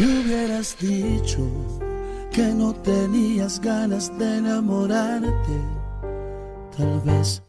[0.00, 1.46] Me hubieras dicho
[2.32, 5.58] que no tenías ganas de enamorarte.
[6.74, 7.42] Tal vez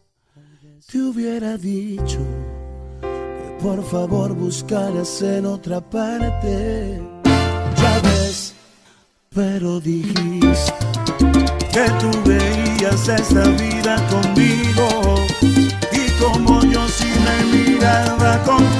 [0.86, 2.18] te hubiera dicho
[3.00, 7.00] que por favor buscaras en otra parte.
[7.24, 8.52] Ya ves,
[9.34, 10.74] pero dijiste
[11.72, 15.24] que tú veías esta vida conmigo
[15.90, 18.71] y como yo sí me miraba contigo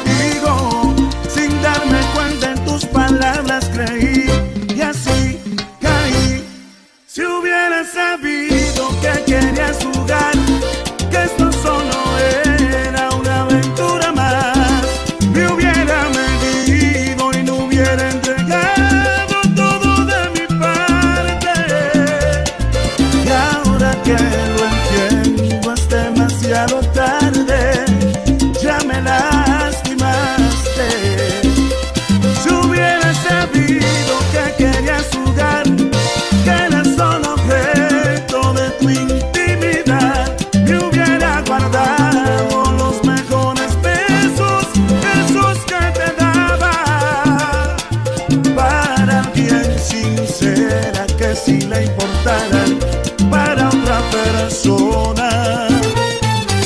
[53.31, 55.69] para otra persona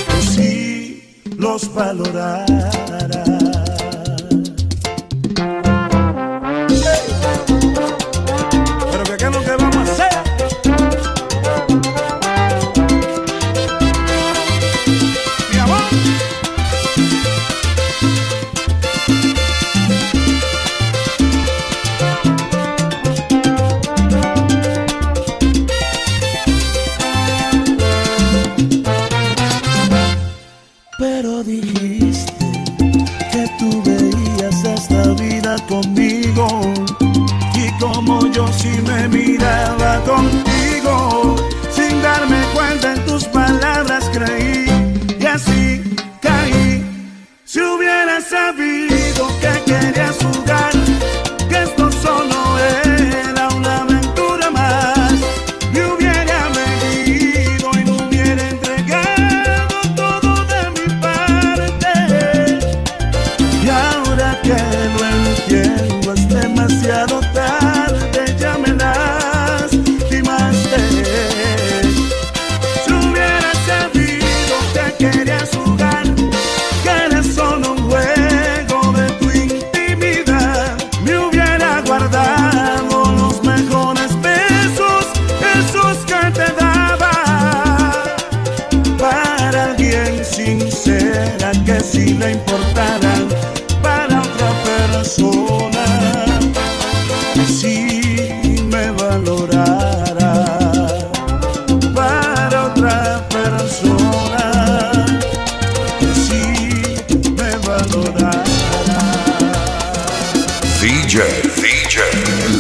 [0.09, 1.03] que sí
[1.39, 3.36] los valorara.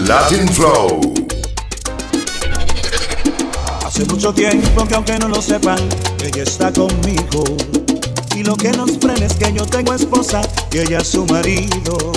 [0.06, 1.00] Latin Flow.
[3.84, 5.78] Hace mucho tiempo que aunque no lo sepan,
[6.24, 7.42] ella está conmigo.
[8.36, 12.12] Y lo que nos frena es que yo tengo esposa y ella su marido.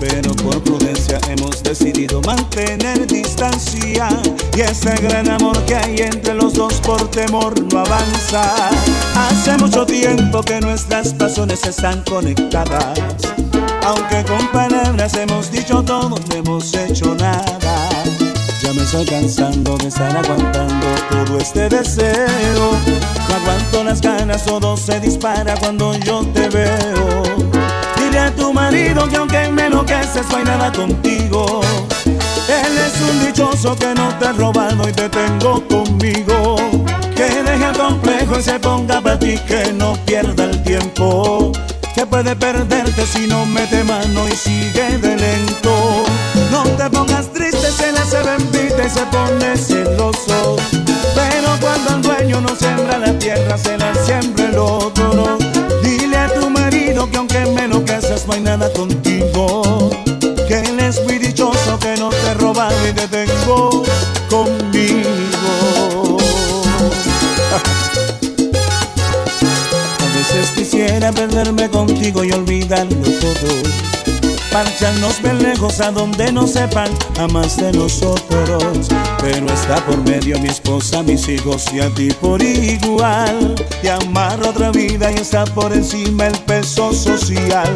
[0.00, 4.08] Pero por prudencia hemos decidido mantener distancia.
[4.56, 8.70] Y ese gran amor que hay entre los dos por temor no avanza.
[9.14, 12.98] Hace mucho tiempo que nuestras pasiones están conectadas.
[13.84, 17.88] Aunque con palabras hemos dicho todo, no hemos hecho nada.
[18.62, 22.72] Ya me estoy cansando de estar aguantando todo este deseo.
[23.28, 27.22] No aguanto las ganas, todo se dispara cuando yo te veo.
[27.96, 31.62] Dile a tu marido que aunque me enloqueces no hay nada contigo.
[32.04, 36.56] Él es un dichoso que no te ha robado y te tengo conmigo.
[37.14, 41.52] Que deje el complejo y se ponga para ti, que no pierda el tiempo.
[42.00, 46.04] Que puede perderte si no mete mano y sigue de lento.
[46.50, 50.56] No te pongas triste, se le hace bendita y se pone celoso.
[51.14, 55.49] Pero cuando el dueño no siembra la tierra, se la siembra el otro.
[74.52, 78.88] Marcharnos de lejos a donde no sepan jamás de nosotros.
[79.20, 83.54] Pero está por medio mi esposa, mis hijos y a ti por igual.
[83.80, 87.72] Te amarra otra vida y está por encima el peso social.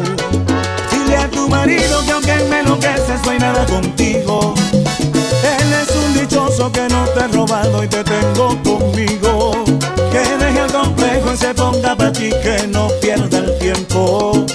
[0.91, 4.53] Dile a tu marido que aunque me enloqueces, no hay nada contigo.
[4.73, 9.63] Él es un dichoso que no te ha robado y te tengo conmigo.
[10.11, 14.45] Que deje el complejo y se ponga para ti, que no pierda el tiempo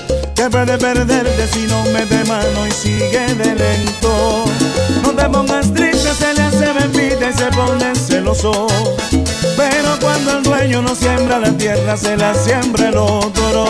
[0.41, 4.45] que puede perderte si no me de mano y sigue de lento.
[5.03, 8.67] No te pongas triste, se le hace bebida y se pone celoso.
[9.55, 13.67] Pero cuando el dueño no siembra la tierra, se la siembra el otro.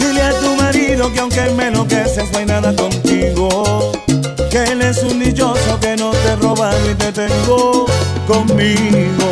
[0.00, 3.92] Dile a tu marido que aunque me enloqueces, no hay nada contigo.
[4.50, 7.86] Que él es un dichoso que no te he robado y te tengo
[8.26, 9.30] conmigo.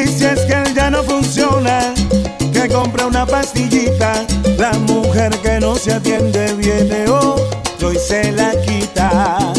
[0.00, 1.92] Y si es que él ya no funciona,
[2.52, 4.24] que compra una pastillita.
[4.56, 7.36] La mujer que no se atiende viene, oh,
[7.92, 9.57] y se la quita.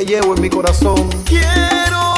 [0.00, 1.08] que llevo en mi corazón.
[1.24, 2.09] Quiero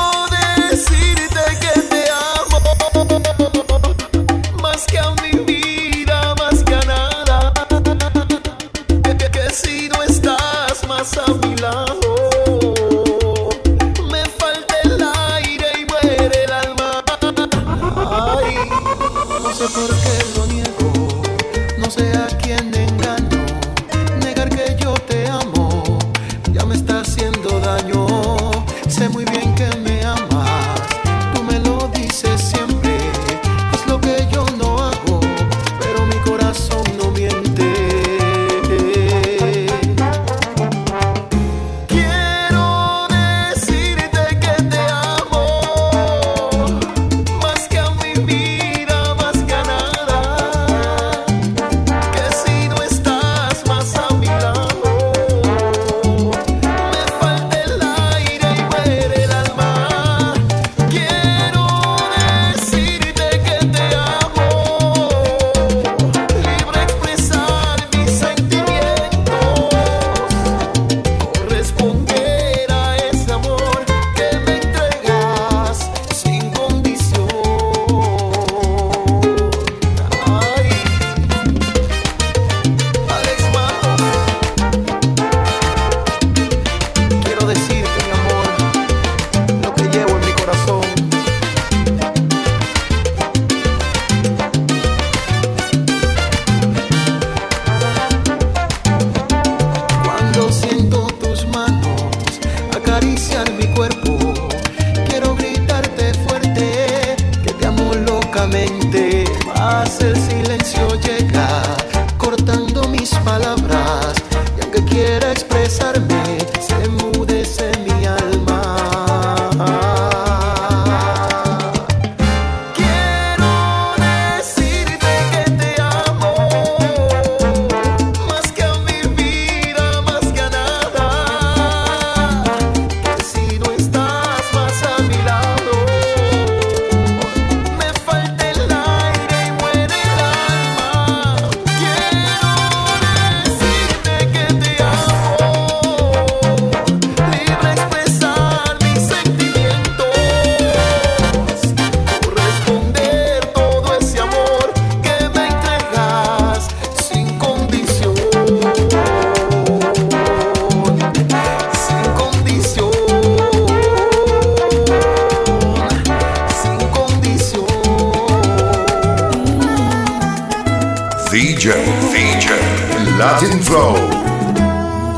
[173.23, 173.95] Latin Flow.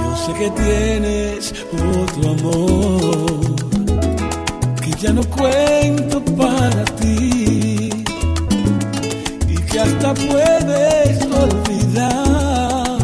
[0.03, 1.55] Yo sé que tienes
[2.03, 3.57] otro amor,
[4.83, 7.89] que ya no cuento para ti
[9.49, 12.99] y que hasta puedes olvidar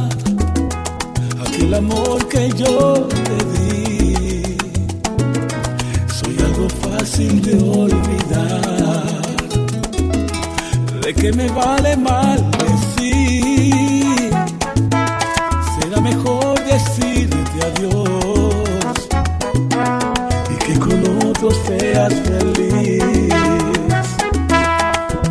[1.46, 4.58] aquel amor que yo te di.
[6.18, 7.54] Soy algo fácil de
[7.84, 9.22] olvidar,
[11.02, 13.09] de que me vale mal decir
[22.08, 23.34] feliz.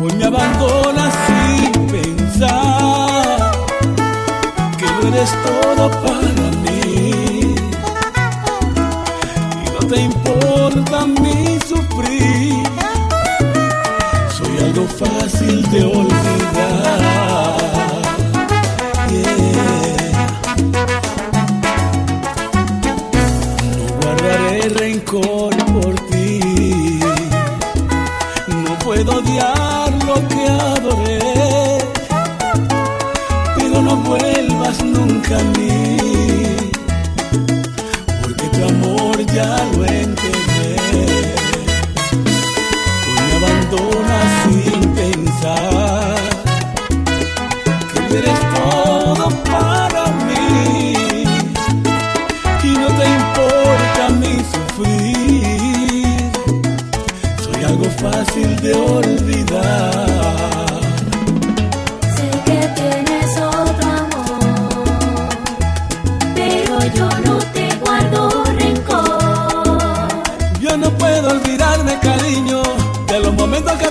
[0.00, 3.50] Hoy me abandonas sin pensar
[4.78, 6.19] que no eres todo para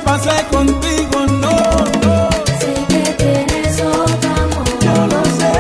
[0.10, 1.56] pasé contigo, no,
[2.04, 2.30] no.
[2.62, 5.54] Sé que tienes otro amor, Yo lo sé.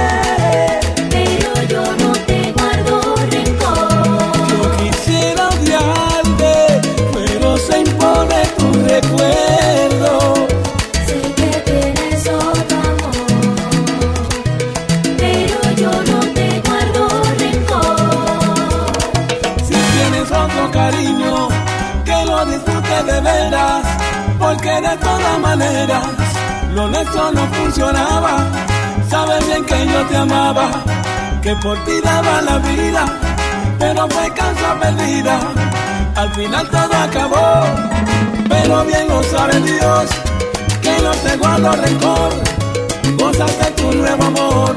[1.13, 2.93] pero yo no te guardo
[3.29, 4.47] rencor.
[4.51, 6.53] Yo quisiera odiarte,
[7.13, 10.11] pero se impone tu recuerdo.
[11.07, 13.15] Sé que tienes otro amor,
[15.21, 17.03] pero yo no te guardo
[17.43, 18.91] rencor.
[19.67, 21.49] Si tienes otro cariño,
[22.03, 23.83] que lo disfrutes de veras,
[24.49, 26.03] porque de todas maneras
[26.73, 28.47] lo nuestro no funcionaba.
[29.07, 30.71] Sabes bien que yo te amaba,
[31.43, 33.05] que por ti daba la vida,
[33.77, 35.39] pero fue cansa perdida.
[36.15, 37.63] Al final todo acabó,
[38.49, 40.05] pero bien lo sabe Dios,
[40.81, 42.31] que no te guardo rencor.
[43.19, 44.75] Gózate tu nuevo amor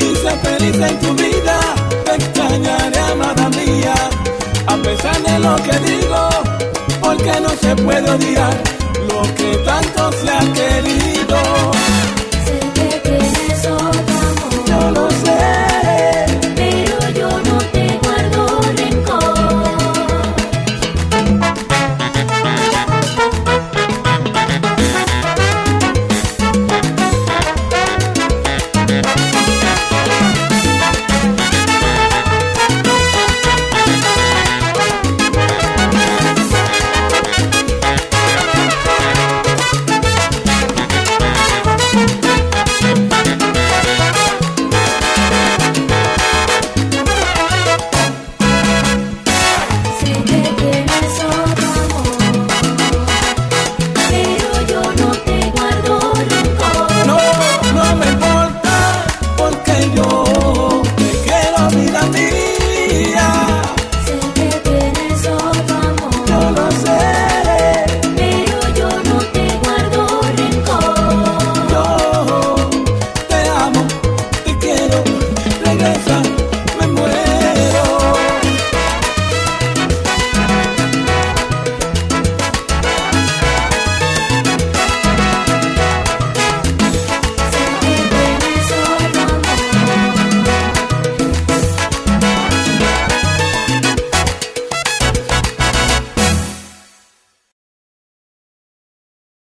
[0.00, 1.58] y sé feliz en tu vida.
[2.06, 3.94] Te extrañaré, amada mía,
[4.66, 6.28] a pesar de lo que digo,
[7.02, 8.76] porque no se puede odiar
[9.36, 11.15] que tanto se ha querido.